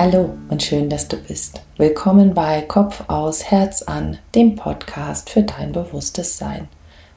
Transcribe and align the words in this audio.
Hallo 0.00 0.38
und 0.48 0.62
schön, 0.62 0.88
dass 0.88 1.08
du 1.08 1.16
bist. 1.16 1.60
Willkommen 1.76 2.32
bei 2.32 2.62
Kopf 2.62 3.02
aus, 3.08 3.50
Herz 3.50 3.82
an, 3.82 4.16
dem 4.32 4.54
Podcast 4.54 5.28
für 5.28 5.42
dein 5.42 5.72
bewusstes 5.72 6.38
Sein. 6.38 6.68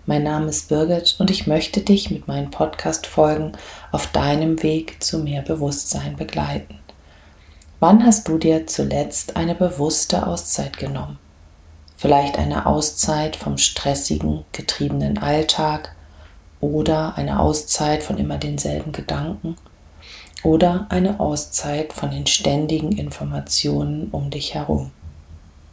Mein 0.08 0.24
Name 0.24 0.48
ist 0.48 0.70
Birgit 0.70 1.16
und 1.20 1.30
ich 1.30 1.46
möchte 1.46 1.82
dich 1.82 2.10
mit 2.10 2.28
meinen 2.28 2.50
Podcast-Folgen 2.50 3.52
auf 3.92 4.08
deinem 4.08 4.64
Weg 4.64 5.04
zu 5.04 5.20
mehr 5.20 5.44
Bewusstsein 5.44 6.16
begleiten. 6.16 6.80
Wann 7.80 8.04
hast 8.04 8.28
du 8.28 8.40
dir 8.40 8.66
zuletzt 8.66 9.36
eine 9.36 9.54
bewusste 9.54 10.26
Auszeit 10.26 10.80
genommen? 10.80 11.20
Vielleicht 11.98 12.40
eine 12.40 12.66
Auszeit 12.66 13.36
vom 13.36 13.60
stressigen, 13.60 14.44
getriebenen 14.54 15.20
Alltag 15.20 15.96
oder 16.60 17.16
eine 17.16 17.42
Auszeit 17.42 18.02
von 18.02 18.18
immer 18.18 18.40
denselben 18.40 18.92
Gedanken 18.92 19.56
oder 20.44 20.88
eine 20.90 21.20
Auszeit 21.20 21.94
von 21.94 22.12
den 22.12 22.28
ständigen 22.28 22.92
Informationen 22.92 24.10
um 24.12 24.30
dich 24.30 24.54
herum. 24.54 24.92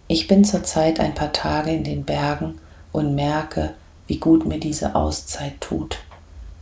Ich 0.09 0.27
bin 0.27 0.45
zurzeit 0.45 1.01
ein 1.01 1.15
paar 1.15 1.33
Tage 1.33 1.71
in 1.71 1.85
den 1.85 2.05
Bergen 2.05 2.59
und 2.93 3.15
merke, 3.15 3.75
wie 4.07 4.19
gut 4.19 4.47
mir 4.47 4.59
diese 4.59 4.95
Auszeit 4.95 5.61
tut. 5.61 5.99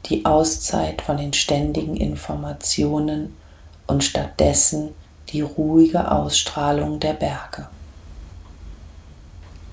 Die 0.06 0.24
Auszeit 0.24 1.02
von 1.02 1.16
den 1.16 1.32
ständigen 1.32 1.96
Informationen 1.96 3.34
und 3.87 4.05
stattdessen 4.05 4.91
die 5.29 5.41
ruhige 5.41 6.10
Ausstrahlung 6.10 7.01
der 7.01 7.15
Berge. 7.15 7.68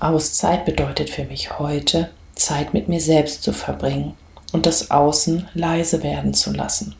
Auszeit 0.00 0.64
bedeutet 0.64 1.10
für 1.10 1.24
mich 1.24 1.58
heute, 1.58 2.10
Zeit 2.34 2.74
mit 2.74 2.88
mir 2.88 3.00
selbst 3.00 3.42
zu 3.42 3.52
verbringen 3.52 4.14
und 4.52 4.66
das 4.66 4.90
Außen 4.90 5.48
leise 5.54 6.02
werden 6.02 6.34
zu 6.34 6.52
lassen. 6.52 6.94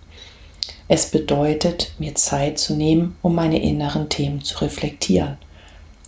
Es 0.87 1.11
bedeutet, 1.11 1.93
mir 1.99 2.15
Zeit 2.15 2.59
zu 2.59 2.75
nehmen, 2.75 3.17
um 3.23 3.35
meine 3.35 3.63
inneren 3.63 4.09
Themen 4.09 4.43
zu 4.43 4.59
reflektieren. 4.59 5.39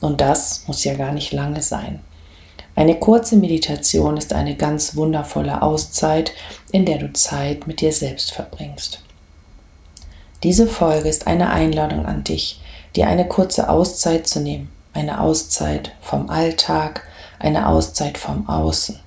Und 0.00 0.20
das 0.20 0.64
muss 0.66 0.84
ja 0.84 0.94
gar 0.94 1.12
nicht 1.12 1.32
lange 1.32 1.62
sein. 1.62 2.00
Eine 2.74 2.98
kurze 2.98 3.36
Meditation 3.36 4.18
ist 4.18 4.34
eine 4.34 4.54
ganz 4.54 4.96
wundervolle 4.96 5.62
Auszeit, 5.62 6.32
in 6.72 6.84
der 6.84 6.98
du 6.98 7.10
Zeit 7.14 7.66
mit 7.66 7.80
dir 7.80 7.92
selbst 7.92 8.32
verbringst. 8.32 9.00
Diese 10.42 10.66
Folge 10.66 11.08
ist 11.08 11.26
eine 11.26 11.48
Einladung 11.48 12.04
an 12.04 12.22
dich, 12.22 12.60
dir 12.94 13.06
eine 13.08 13.26
kurze 13.26 13.70
Auszeit 13.70 14.26
zu 14.26 14.40
nehmen, 14.40 14.70
eine 14.92 15.22
Auszeit 15.22 15.92
vom 16.02 16.28
Alltag, 16.28 17.08
eine 17.38 17.66
Auszeit 17.68 18.18
vom 18.18 18.46
Außen. 18.46 19.00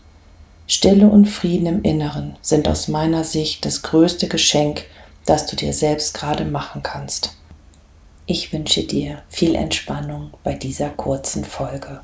Stille 0.65 1.07
und 1.07 1.27
Frieden 1.27 1.67
im 1.67 1.81
Inneren 1.83 2.37
sind 2.41 2.67
aus 2.67 2.87
meiner 2.87 3.23
Sicht 3.23 3.65
das 3.65 3.83
größte 3.83 4.27
Geschenk, 4.27 4.85
das 5.29 5.45
du 5.45 5.55
dir 5.55 5.73
selbst 5.73 6.15
gerade 6.15 6.43
machen 6.43 6.81
kannst. 6.81 7.35
Ich 8.25 8.51
wünsche 8.51 8.83
dir 8.83 9.21
viel 9.29 9.53
Entspannung 9.53 10.31
bei 10.43 10.55
dieser 10.55 10.89
kurzen 10.89 11.45
Folge. 11.45 12.01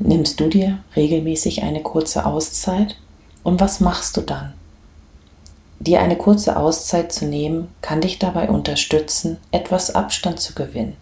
Nimmst 0.00 0.40
du 0.40 0.48
dir 0.48 0.82
regelmäßig 0.96 1.62
eine 1.62 1.84
kurze 1.84 2.26
Auszeit? 2.26 2.96
Und 3.44 3.60
was 3.60 3.78
machst 3.78 4.16
du 4.16 4.22
dann? 4.22 4.54
Dir 5.80 6.02
eine 6.02 6.16
kurze 6.16 6.58
Auszeit 6.58 7.10
zu 7.10 7.24
nehmen, 7.24 7.68
kann 7.80 8.02
dich 8.02 8.18
dabei 8.18 8.50
unterstützen, 8.50 9.38
etwas 9.50 9.94
Abstand 9.94 10.38
zu 10.38 10.54
gewinnen. 10.54 10.94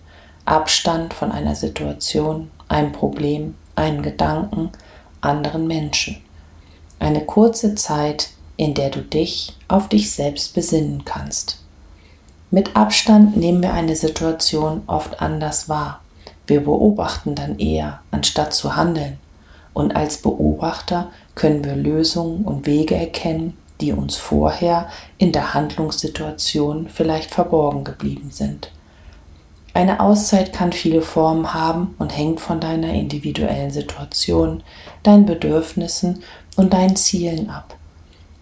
Abstand 0.45 1.13
von 1.13 1.33
einer 1.33 1.57
Situation, 1.57 2.49
einem 2.69 2.93
Problem, 2.93 3.57
einem 3.75 4.03
Gedanken, 4.03 4.71
anderen 5.21 5.67
Menschen. 5.67 6.23
Eine 7.01 7.23
kurze 7.23 7.75
Zeit, 7.75 8.31
in 8.57 8.75
der 8.75 8.91
du 8.91 9.03
dich 9.03 9.57
auf 9.67 9.89
dich 9.89 10.13
selbst 10.13 10.55
besinnen 10.55 11.05
kannst. 11.05 11.59
Mit 12.53 12.77
Abstand 12.77 13.37
nehmen 13.37 13.63
wir 13.63 13.73
eine 13.73 13.97
Situation 13.97 14.83
oft 14.87 15.21
anders 15.21 15.69
wahr. 15.69 16.03
Wir 16.47 16.63
beobachten 16.63 17.35
dann 17.35 17.59
eher, 17.59 18.01
anstatt 18.13 18.55
zu 18.55 18.77
handeln. 18.77 19.19
Und 19.75 19.97
als 19.97 20.19
Beobachter 20.19 21.11
können 21.35 21.65
wir 21.65 21.75
Lösungen 21.75 22.45
und 22.45 22.67
Wege 22.67 22.95
erkennen, 22.95 23.57
die 23.81 23.93
uns 23.93 24.17
vorher 24.17 24.89
in 25.19 25.33
der 25.33 25.55
Handlungssituation 25.55 26.89
vielleicht 26.89 27.31
verborgen 27.31 27.85
geblieben 27.85 28.31
sind. 28.31 28.73
Eine 29.75 30.01
Auszeit 30.01 30.53
kann 30.53 30.73
viele 30.73 31.03
Formen 31.03 31.55
haben 31.55 31.95
und 31.99 32.17
hängt 32.17 32.41
von 32.41 32.59
deiner 32.59 32.93
individuellen 32.93 33.71
Situation, 33.71 34.63
deinen 35.03 35.27
Bedürfnissen 35.27 36.23
und 36.57 36.73
deinen 36.73 36.97
Zielen 36.97 37.49
ab. 37.51 37.77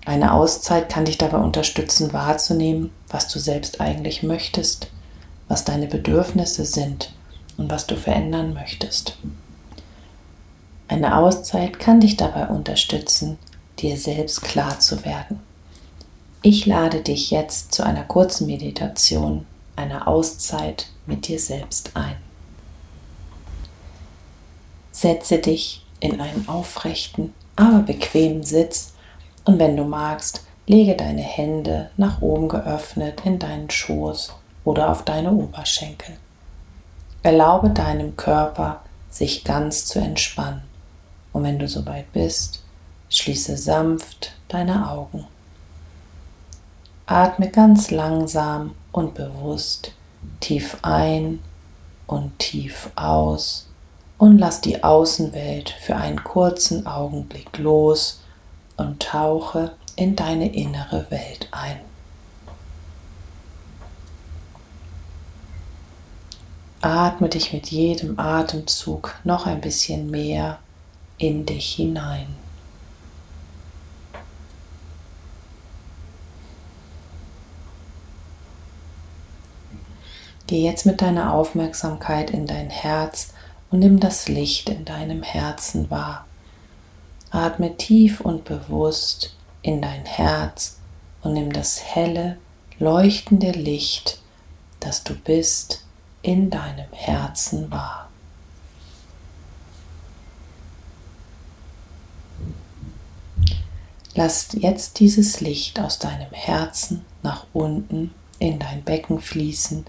Eine 0.06 0.32
Auszeit 0.32 0.88
kann 0.88 1.04
dich 1.04 1.18
dabei 1.18 1.38
unterstützen 1.38 2.12
wahrzunehmen, 2.12 2.90
was 3.08 3.28
du 3.28 3.38
selbst 3.38 3.80
eigentlich 3.80 4.22
möchtest, 4.22 4.88
was 5.48 5.64
deine 5.64 5.88
Bedürfnisse 5.88 6.64
sind 6.64 7.12
und 7.58 7.70
was 7.70 7.86
du 7.86 7.96
verändern 7.96 8.54
möchtest. 8.54 9.18
Eine 10.88 11.16
Auszeit 11.18 11.80
kann 11.80 12.00
dich 12.00 12.16
dabei 12.16 12.46
unterstützen, 12.46 13.36
dir 13.78 13.96
selbst 13.96 14.42
klar 14.42 14.80
zu 14.80 15.04
werden. 15.04 15.40
Ich 16.42 16.66
lade 16.66 17.00
dich 17.00 17.30
jetzt 17.30 17.72
zu 17.74 17.84
einer 17.84 18.04
kurzen 18.04 18.46
Meditation, 18.46 19.46
einer 19.74 20.06
Auszeit 20.06 20.88
mit 21.06 21.28
dir 21.28 21.38
selbst 21.38 21.90
ein. 21.94 22.16
Setze 24.92 25.38
dich 25.38 25.84
in 26.00 26.20
einen 26.20 26.48
aufrechten, 26.48 27.34
aber 27.56 27.80
bequemen 27.80 28.42
Sitz 28.42 28.92
und 29.44 29.58
wenn 29.58 29.76
du 29.76 29.84
magst, 29.84 30.44
lege 30.66 30.96
deine 30.96 31.22
Hände 31.22 31.90
nach 31.96 32.22
oben 32.22 32.48
geöffnet 32.48 33.22
in 33.24 33.38
deinen 33.38 33.70
Schoß 33.70 34.32
oder 34.64 34.90
auf 34.90 35.04
deine 35.04 35.32
Oberschenkel. 35.32 36.16
Erlaube 37.22 37.70
deinem 37.70 38.16
Körper, 38.16 38.82
sich 39.10 39.44
ganz 39.44 39.86
zu 39.86 39.98
entspannen. 39.98 40.62
Und 41.32 41.44
wenn 41.44 41.58
du 41.58 41.68
soweit 41.68 42.12
bist, 42.12 42.62
schließe 43.08 43.56
sanft 43.56 44.32
deine 44.48 44.90
Augen. 44.90 45.26
Atme 47.06 47.50
ganz 47.50 47.90
langsam 47.90 48.74
und 48.92 49.14
bewusst 49.14 49.92
tief 50.40 50.78
ein 50.82 51.40
und 52.06 52.38
tief 52.38 52.90
aus 52.96 53.68
und 54.18 54.38
lass 54.38 54.60
die 54.60 54.82
Außenwelt 54.82 55.70
für 55.70 55.96
einen 55.96 56.22
kurzen 56.24 56.86
Augenblick 56.86 57.58
los 57.58 58.22
und 58.76 59.02
tauche 59.02 59.72
in 59.94 60.16
deine 60.16 60.52
innere 60.52 61.10
Welt 61.10 61.48
ein. 61.52 61.80
Atme 66.80 67.28
dich 67.28 67.52
mit 67.52 67.68
jedem 67.68 68.18
Atemzug 68.18 69.14
noch 69.24 69.46
ein 69.46 69.60
bisschen 69.60 70.10
mehr 70.10 70.58
in 71.18 71.46
dich 71.46 71.74
hinein. 71.74 72.45
Geh 80.46 80.62
jetzt 80.62 80.86
mit 80.86 81.02
deiner 81.02 81.34
Aufmerksamkeit 81.34 82.30
in 82.30 82.46
dein 82.46 82.70
Herz 82.70 83.32
und 83.70 83.80
nimm 83.80 83.98
das 83.98 84.28
Licht 84.28 84.68
in 84.68 84.84
deinem 84.84 85.22
Herzen 85.22 85.90
wahr. 85.90 86.26
Atme 87.30 87.76
tief 87.76 88.20
und 88.20 88.44
bewusst 88.44 89.34
in 89.62 89.82
dein 89.82 90.04
Herz 90.04 90.78
und 91.22 91.32
nimm 91.32 91.52
das 91.52 91.82
helle, 91.82 92.38
leuchtende 92.78 93.50
Licht, 93.50 94.20
das 94.78 95.02
du 95.02 95.14
bist, 95.14 95.84
in 96.22 96.50
deinem 96.50 96.92
Herzen 96.92 97.70
wahr. 97.72 98.08
Lass 104.14 104.48
jetzt 104.52 105.00
dieses 105.00 105.40
Licht 105.40 105.80
aus 105.80 105.98
deinem 105.98 106.30
Herzen 106.30 107.04
nach 107.22 107.46
unten 107.52 108.14
in 108.38 108.58
dein 108.58 108.82
Becken 108.82 109.20
fließen, 109.20 109.84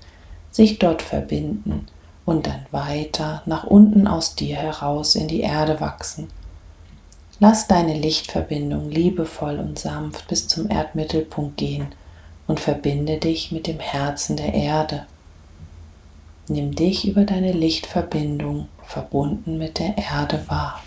sich 0.58 0.80
dort 0.80 1.04
verbinden 1.04 1.86
und 2.26 2.48
dann 2.48 2.66
weiter 2.72 3.44
nach 3.46 3.64
unten 3.64 4.08
aus 4.08 4.34
dir 4.34 4.58
heraus 4.58 5.16
in 5.16 5.28
die 5.28 5.42
Erde 5.42 5.80
wachsen. 5.80 6.28
Lass 7.40 7.68
deine 7.68 7.94
Lichtverbindung 7.94 8.90
liebevoll 8.90 9.60
und 9.60 9.78
sanft 9.78 10.28
bis 10.28 10.48
zum 10.48 10.70
Erdmittelpunkt 10.70 11.58
gehen 11.58 11.90
und 12.48 12.60
verbinde 12.60 13.18
dich 13.18 13.52
mit 13.52 13.68
dem 13.68 13.80
Herzen 13.80 14.36
der 14.36 14.56
Erde. 14.56 15.06
Nimm 16.48 16.74
dich 16.74 17.08
über 17.08 17.24
deine 17.24 17.52
Lichtverbindung 17.52 18.68
verbunden 18.84 19.60
mit 19.60 19.78
der 19.78 19.96
Erde 19.96 20.44
wahr. 20.48 20.82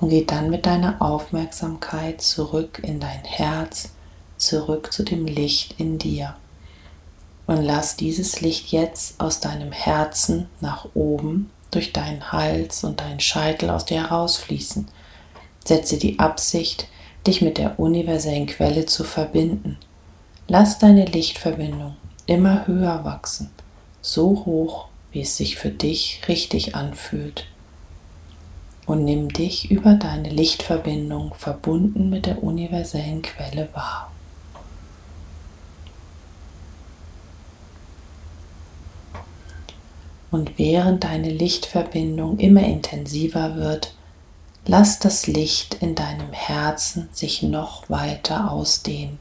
Und 0.00 0.10
geh 0.10 0.24
dann 0.24 0.50
mit 0.50 0.66
deiner 0.66 1.00
Aufmerksamkeit 1.00 2.20
zurück 2.20 2.80
in 2.82 3.00
dein 3.00 3.24
Herz, 3.24 3.90
zurück 4.36 4.92
zu 4.92 5.02
dem 5.02 5.26
Licht 5.26 5.78
in 5.78 5.98
dir. 5.98 6.36
Und 7.46 7.62
lass 7.62 7.96
dieses 7.96 8.40
Licht 8.40 8.72
jetzt 8.72 9.20
aus 9.20 9.40
deinem 9.40 9.72
Herzen 9.72 10.48
nach 10.60 10.88
oben 10.94 11.50
durch 11.70 11.92
deinen 11.92 12.32
Hals 12.32 12.84
und 12.84 13.00
deinen 13.00 13.20
Scheitel 13.20 13.70
aus 13.70 13.84
dir 13.84 14.02
herausfließen. 14.02 14.88
Setze 15.64 15.96
die 15.96 16.18
Absicht, 16.18 16.88
dich 17.26 17.42
mit 17.42 17.58
der 17.58 17.78
universellen 17.78 18.46
Quelle 18.46 18.86
zu 18.86 19.04
verbinden. 19.04 19.78
Lass 20.48 20.78
deine 20.78 21.06
Lichtverbindung 21.06 21.96
immer 22.26 22.66
höher 22.66 23.04
wachsen, 23.04 23.50
so 24.00 24.44
hoch, 24.44 24.86
wie 25.12 25.22
es 25.22 25.36
sich 25.36 25.56
für 25.56 25.70
dich 25.70 26.22
richtig 26.28 26.74
anfühlt. 26.74 27.46
Und 28.86 29.04
nimm 29.04 29.28
dich 29.28 29.70
über 29.70 29.94
deine 29.94 30.30
Lichtverbindung 30.30 31.34
verbunden 31.34 32.08
mit 32.08 32.26
der 32.26 32.42
universellen 32.42 33.20
Quelle 33.22 33.68
wahr. 33.74 34.12
Und 40.30 40.58
während 40.58 41.04
deine 41.04 41.30
Lichtverbindung 41.30 42.38
immer 42.38 42.62
intensiver 42.62 43.56
wird, 43.56 43.94
lass 44.66 44.98
das 44.98 45.26
Licht 45.26 45.74
in 45.80 45.94
deinem 45.94 46.32
Herzen 46.32 47.08
sich 47.12 47.42
noch 47.42 47.88
weiter 47.88 48.50
ausdehnen. 48.50 49.18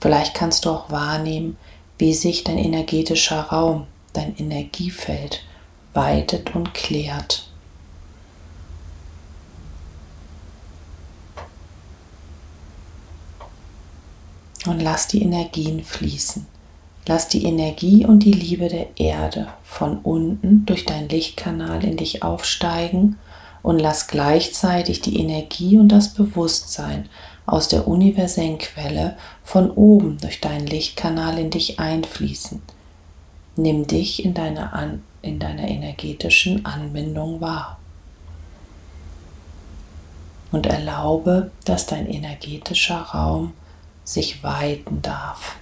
Vielleicht 0.00 0.34
kannst 0.34 0.64
du 0.64 0.70
auch 0.70 0.90
wahrnehmen, 0.90 1.56
wie 1.98 2.14
sich 2.14 2.44
dein 2.44 2.58
energetischer 2.58 3.40
Raum, 3.42 3.86
dein 4.12 4.36
Energiefeld 4.38 5.42
weitet 5.92 6.54
und 6.54 6.72
klärt. 6.72 7.49
Und 14.70 14.78
lass 14.78 15.08
die 15.08 15.20
Energien 15.20 15.82
fließen. 15.82 16.46
Lass 17.04 17.26
die 17.26 17.44
Energie 17.44 18.06
und 18.06 18.20
die 18.20 18.30
Liebe 18.30 18.68
der 18.68 18.86
Erde 19.00 19.48
von 19.64 19.98
unten 19.98 20.64
durch 20.64 20.86
deinen 20.86 21.08
Lichtkanal 21.08 21.84
in 21.84 21.96
dich 21.96 22.22
aufsteigen 22.22 23.18
und 23.62 23.80
lass 23.80 24.06
gleichzeitig 24.06 25.00
die 25.00 25.18
Energie 25.18 25.76
und 25.76 25.88
das 25.88 26.14
Bewusstsein 26.14 27.08
aus 27.46 27.66
der 27.66 27.88
universellen 27.88 28.58
Quelle 28.58 29.16
von 29.42 29.72
oben 29.72 30.18
durch 30.18 30.40
deinen 30.40 30.68
Lichtkanal 30.68 31.36
in 31.40 31.50
dich 31.50 31.80
einfließen. 31.80 32.62
Nimm 33.56 33.88
dich 33.88 34.24
in 34.24 34.34
deiner, 34.34 34.72
An 34.72 35.02
in 35.20 35.40
deiner 35.40 35.66
energetischen 35.66 36.64
Anbindung 36.64 37.40
wahr. 37.40 37.80
Und 40.52 40.66
erlaube, 40.66 41.50
dass 41.64 41.86
dein 41.86 42.08
energetischer 42.08 43.00
Raum 43.00 43.54
sich 44.04 44.42
weiten 44.42 45.02
darf. 45.02 45.56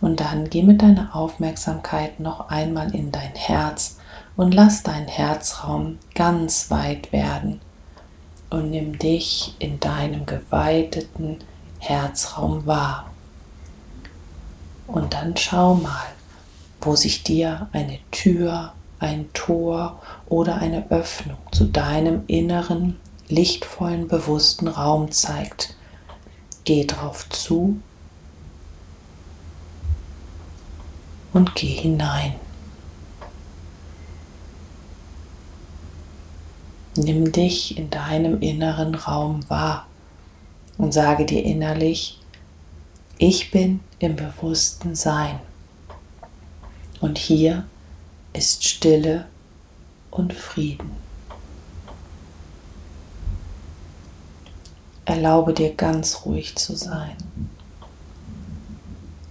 Und 0.00 0.20
dann 0.20 0.48
geh 0.48 0.62
mit 0.62 0.80
deiner 0.80 1.14
Aufmerksamkeit 1.14 2.20
noch 2.20 2.48
einmal 2.48 2.94
in 2.94 3.10
dein 3.12 3.34
Herz 3.34 3.98
und 4.36 4.54
lass 4.54 4.82
deinen 4.82 5.08
Herzraum 5.08 5.98
ganz 6.14 6.70
weit 6.70 7.12
werden. 7.12 7.60
Und 8.48 8.70
nimm 8.70 8.98
dich 8.98 9.54
in 9.58 9.78
deinem 9.80 10.24
geweiteten 10.24 11.38
Herzraum 11.80 12.64
wahr. 12.64 13.10
Und 14.86 15.12
dann 15.12 15.36
schau 15.36 15.74
mal, 15.74 16.06
wo 16.80 16.96
sich 16.96 17.22
dir 17.22 17.68
eine 17.72 17.98
Tür, 18.10 18.72
ein 18.98 19.32
Tor 19.32 20.00
oder 20.26 20.56
eine 20.56 20.90
Öffnung 20.90 21.38
zu 21.52 21.64
deinem 21.64 22.24
inneren, 22.26 22.98
lichtvollen, 23.28 24.08
bewussten 24.08 24.68
Raum 24.68 25.10
zeigt. 25.12 25.76
Geh 26.64 26.84
drauf 26.84 27.28
zu 27.28 27.80
und 31.32 31.54
geh 31.54 31.68
hinein. 31.68 32.34
Nimm 36.96 37.30
dich 37.30 37.78
in 37.78 37.90
deinem 37.90 38.40
inneren 38.40 38.94
Raum 38.96 39.48
wahr 39.48 39.86
und 40.78 40.92
sage 40.92 41.26
dir 41.26 41.44
innerlich, 41.44 42.18
ich 43.18 43.50
bin 43.50 43.80
im 44.00 44.16
bewussten 44.16 44.94
Sein. 44.94 45.38
Und 47.00 47.18
hier 47.18 47.64
ist 48.32 48.64
Stille 48.64 49.26
und 50.10 50.32
Frieden. 50.32 50.90
Erlaube 55.04 55.54
dir 55.54 55.74
ganz 55.74 56.22
ruhig 56.24 56.56
zu 56.56 56.76
sein. 56.76 57.16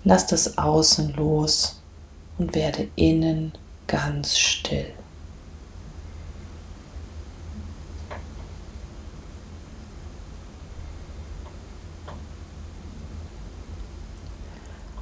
Lass 0.04 0.25
das 0.28 0.58
Außen 0.58 1.14
los 1.14 1.81
und 2.38 2.56
werde 2.56 2.88
innen 2.96 3.52
ganz 3.88 4.38
still. 4.38 4.94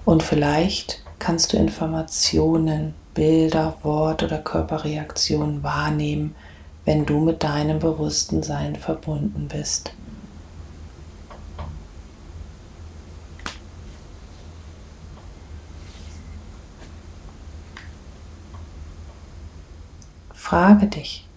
Und 0.06 0.24
vielleicht 0.24 1.04
kannst 1.26 1.54
du 1.54 1.58
Informationen, 1.58 2.94
Bilder, 3.16 3.78
Wort 3.82 4.22
oder 4.22 4.38
Körperreaktionen 4.38 5.64
wahrnehmen, 5.64 6.36
wenn 6.86 7.08
du 7.08 7.20
mit 7.20 7.42
deinem 7.42 7.80
bewussten 7.80 8.44
Sein 8.44 8.76
verbunden 8.76 9.48
bist. 9.48 9.92
Frage 20.32 20.86
dich, 20.86 21.28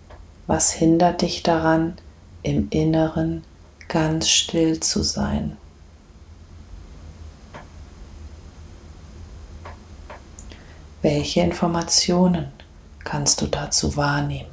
was 0.47 0.71
hindert 0.71 1.23
dich 1.23 1.43
daran, 1.43 1.95
im 2.43 2.69
Inneren 2.69 3.43
ganz 3.89 4.29
still 4.29 4.81
zu 4.81 5.03
sein? 5.03 5.57
Welche 11.01 11.43
Informationen 11.43 12.49
kannst 13.05 13.41
du 13.41 13.47
dazu 13.47 13.97
wahrnehmen? 13.97 14.51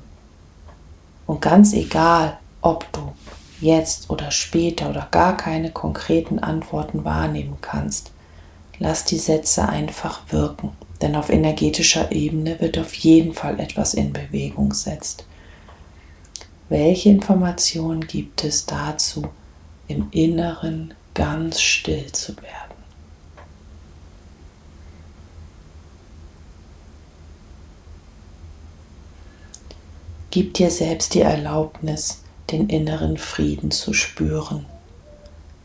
Und 1.25 1.41
ganz 1.41 1.73
egal, 1.73 2.37
ob 2.61 2.91
du 2.93 3.13
jetzt 3.61 4.11
oder 4.11 4.29
später 4.29 4.91
oder 4.91 5.07
gar 5.09 5.37
keine 5.37 5.71
konkreten 5.71 6.37
Antworten 6.37 7.03
wahrnehmen 7.03 7.57
kannst, 7.61 8.11
lass 8.77 9.05
die 9.05 9.17
Sätze 9.17 9.67
einfach 9.67 10.21
wirken. 10.29 10.71
Denn 11.01 11.15
auf 11.15 11.29
energetischer 11.29 12.11
Ebene 12.11 12.59
wird 12.59 12.77
auf 12.77 12.93
jeden 12.93 13.33
Fall 13.33 13.59
etwas 13.59 13.95
in 13.95 14.13
Bewegung 14.13 14.73
setzt. 14.73 15.25
Welche 16.69 17.09
Informationen 17.09 18.05
gibt 18.05 18.43
es 18.43 18.67
dazu, 18.67 19.23
im 19.87 20.09
Inneren 20.11 20.93
ganz 21.15 21.59
still 21.59 22.11
zu 22.11 22.35
werden? 22.37 22.64
Gib 30.35 30.55
dir 30.55 30.69
selbst 30.69 31.13
die 31.13 31.21
Erlaubnis, 31.21 32.19
den 32.51 32.67
inneren 32.67 33.15
Frieden 33.15 33.71
zu 33.71 33.93
spüren. 33.93 34.65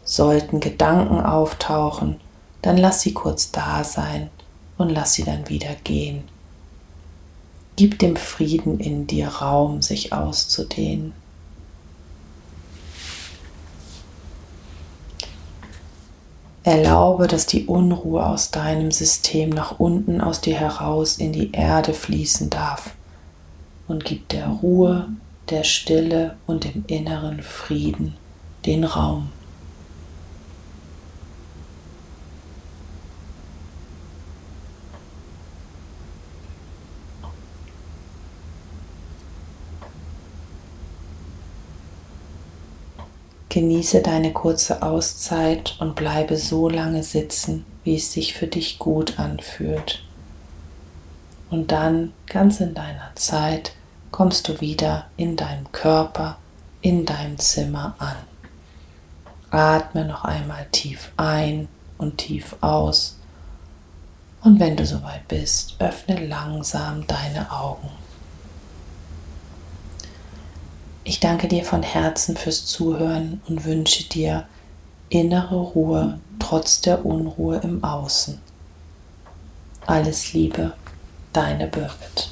Sollten 0.05 0.61
Gedanken 0.61 1.21
auftauchen, 1.21 2.21
dann 2.62 2.77
lass 2.77 3.00
sie 3.00 3.12
kurz 3.12 3.50
da 3.50 3.83
sein 3.83 4.31
und 4.79 4.91
lass 4.91 5.15
sie 5.15 5.25
dann 5.25 5.49
wieder 5.49 5.75
gehen. 5.83 6.23
Gib 7.75 7.99
dem 7.99 8.15
Frieden 8.15 8.79
in 8.79 9.09
dir 9.09 9.27
Raum, 9.27 9.83
sich 9.83 10.12
auszudehnen. 10.12 11.15
Erlaube, 16.62 17.27
dass 17.27 17.47
die 17.47 17.67
Unruhe 17.67 18.25
aus 18.25 18.53
deinem 18.53 18.93
System 18.93 19.50
nach 19.50 19.81
unten 19.81 20.21
aus 20.21 20.41
dir 20.41 20.55
heraus 20.55 21.17
in 21.17 21.33
die 21.33 21.50
Erde 21.50 21.93
fließen 21.93 22.50
darf 22.50 22.95
und 23.90 24.04
gib 24.04 24.28
der 24.28 24.47
Ruhe, 24.47 25.09
der 25.50 25.64
Stille 25.64 26.37
und 26.47 26.62
dem 26.62 26.85
inneren 26.87 27.42
Frieden 27.42 28.16
den 28.64 28.85
Raum. 28.85 29.30
Genieße 43.49 44.02
deine 44.02 44.32
kurze 44.32 44.82
Auszeit 44.82 45.75
und 45.80 45.97
bleibe 45.97 46.37
so 46.37 46.68
lange 46.68 47.02
sitzen, 47.02 47.64
wie 47.82 47.97
es 47.97 48.12
sich 48.12 48.35
für 48.35 48.47
dich 48.47 48.78
gut 48.78 49.18
anfühlt. 49.18 50.04
Und 51.50 51.73
dann, 51.73 52.12
ganz 52.28 52.61
in 52.61 52.75
deiner 52.75 53.11
Zeit, 53.16 53.73
kommst 54.11 54.49
du 54.49 54.61
wieder 54.61 55.07
in 55.17 55.37
deinem 55.37 55.71
Körper, 55.73 56.38
in 56.81 57.07
deinem 57.07 57.38
Zimmer 57.38 57.95
an. 57.99 58.17
Atme 59.50 60.05
noch 60.05 60.25
einmal 60.25 60.67
tief 60.71 61.11
ein 61.17 61.69
und 61.99 62.19
tief 62.19 62.57
aus. 62.61 63.17
Und 64.43 64.59
wenn 64.59 64.76
du 64.76 64.87
soweit 64.87 65.29
bist, 65.29 65.76
öffne 65.79 66.26
langsam 66.26 67.07
deine 67.07 67.50
Augen. 67.50 67.90
Ich 71.05 71.21
danke 71.21 71.49
dir 71.49 71.64
von 71.64 71.83
Herzen 71.83 72.37
fürs 72.37 72.67
Zuhören 72.67 73.40
und 73.49 73.64
wünsche 73.64 74.05
dir 74.05 74.47
innere 75.09 75.57
Ruhe 75.57 76.21
trotz 76.38 76.81
der 76.81 77.05
Unruhe 77.05 77.59
im 77.59 77.83
Außen. 77.85 78.40
Alles 79.87 80.33
Liebe, 80.33 80.73
deine 81.33 81.67
Birgit. 81.67 82.31